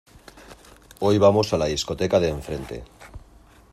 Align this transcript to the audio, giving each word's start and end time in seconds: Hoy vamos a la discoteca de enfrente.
Hoy 0.99 1.19
vamos 1.19 1.53
a 1.53 1.59
la 1.59 1.65
discoteca 1.65 2.19
de 2.19 2.29
enfrente. 2.29 2.83